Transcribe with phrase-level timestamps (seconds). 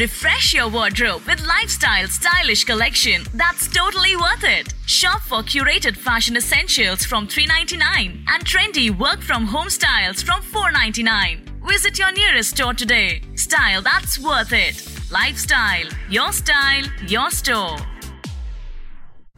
[0.00, 4.74] Refresh your wardrobe with lifestyle stylish collection that's totally worth it.
[4.86, 11.44] Shop for curated fashion essentials from 399 and trendy work from home styles from 499.
[11.68, 13.22] Visit your nearest store today.
[13.34, 14.82] Style that's worth it.
[15.10, 17.76] Lifestyle, your style, your store.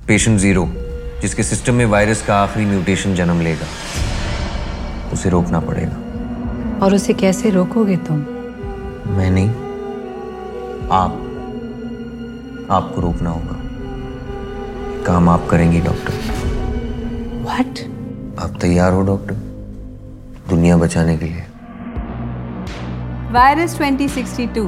[0.09, 0.65] Patient zero
[1.23, 3.67] जिसके system में virus का आखिरी mutation जन्म लेगा
[5.13, 8.19] उसे रोकना पड़ेगा और उसे कैसे रोकोगे तुम
[9.17, 9.62] मैं नहीं
[10.94, 11.14] आप
[12.72, 13.56] आपको रोकना होगा
[15.06, 16.14] काम आप करेंगी डॉक्टर
[17.44, 17.80] व्हाट
[18.44, 19.36] आप तैयार हो डॉक्टर
[20.50, 21.46] दुनिया बचाने के लिए
[23.34, 24.66] वायरस 2062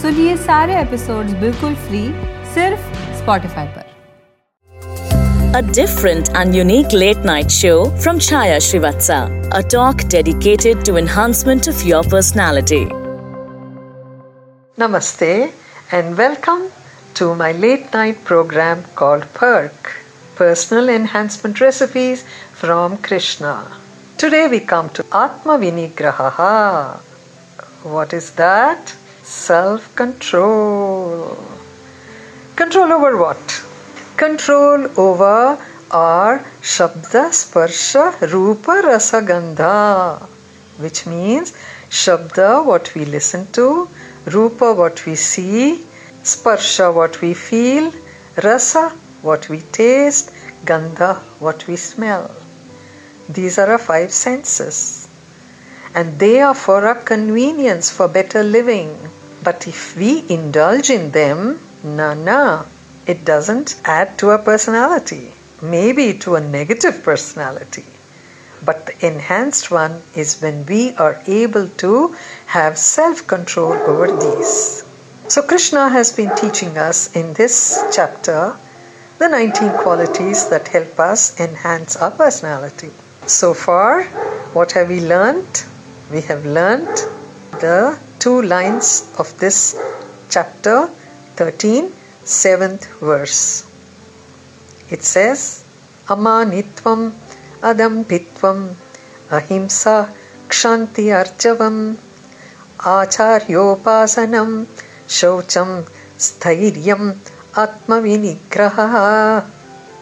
[0.00, 2.02] सुनिए सारे एपिसोड्स बिल्कुल फ्री
[2.54, 3.92] सिर्फ़ स्पॉटिफाई पर
[5.56, 9.18] A different and unique late night show from Chaya Srivatsa.
[9.52, 12.84] A talk dedicated to enhancement of your personality.
[14.76, 15.52] Namaste
[15.92, 16.68] and welcome
[17.14, 20.02] to my late night program called Perk
[20.34, 23.70] Personal Enhancement Recipes from Krishna.
[24.18, 26.98] Today we come to Atma Vinigraha.
[27.84, 28.88] What is that?
[29.22, 31.38] Self control.
[32.56, 33.64] Control over what?
[34.16, 35.56] Control over
[35.92, 40.20] our Shabda Sparsha Rupa Rasa Gandha,
[40.78, 41.52] which means
[41.90, 43.88] Shabda, what we listen to,
[44.26, 45.84] Rupa, what we see,
[46.22, 47.92] Sparsha, what we feel,
[48.42, 50.30] Rasa, what we taste,
[50.64, 52.30] Gandha, what we smell.
[53.28, 55.08] These are our five senses.
[55.94, 58.96] And they are for our convenience, for better living.
[59.42, 62.64] But if we indulge in them, na na,
[63.06, 65.34] it doesn't add to our personality.
[65.60, 67.84] Maybe to a negative personality.
[68.64, 74.84] But the enhanced one is when we are able to have self control over these.
[75.28, 78.56] So, Krishna has been teaching us in this chapter
[79.18, 82.90] the 19 qualities that help us enhance our personality.
[83.26, 84.04] So far,
[84.52, 85.66] what have we learnt?
[86.10, 86.94] We have learnt
[87.60, 89.78] the two lines of this
[90.28, 90.88] chapter
[91.36, 91.92] 13,
[92.24, 93.66] seventh verse.
[94.90, 95.64] It says,
[96.06, 97.12] Amanitvam
[97.70, 98.58] adambitvam
[99.38, 99.96] ahimsa
[100.48, 101.76] kshanti arjavam
[102.94, 104.50] acharyopasanam
[105.18, 105.70] shaucham
[106.26, 107.04] stairyam
[107.64, 109.44] atmavinigraha.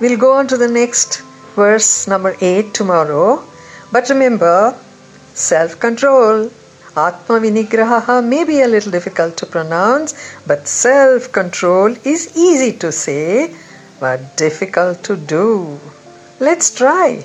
[0.00, 1.22] We'll go on to the next
[1.54, 3.44] verse number 8 tomorrow.
[3.92, 4.74] But remember,
[5.34, 6.50] self control.
[6.94, 10.14] Atma Vinigraha may be a little difficult to pronounce,
[10.46, 13.54] but self control is easy to say
[13.98, 15.78] but difficult to do.
[16.38, 17.24] Let's try.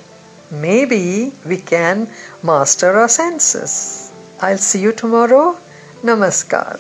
[0.52, 2.10] Maybe we can
[2.44, 4.14] master our senses.
[4.42, 5.58] I'll see you tomorrow.
[6.04, 6.80] Namaskar.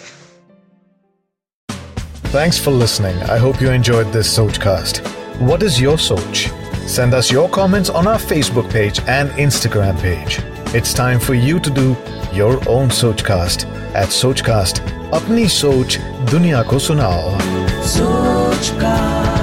[2.31, 3.17] Thanks for listening.
[3.23, 4.99] I hope you enjoyed this Sochcast.
[5.39, 6.51] What is your Soch?
[6.87, 10.39] Send us your comments on our Facebook page and Instagram page.
[10.75, 11.95] It's time for you to do
[12.33, 14.81] your own Sochcast at Sochcast.
[15.11, 17.37] Apni Soch Dunya Ko Sunao.
[17.81, 19.36] Sochcast.